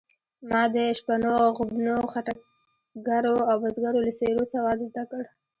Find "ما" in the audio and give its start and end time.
0.49-0.63